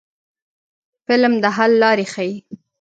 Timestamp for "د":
1.43-1.45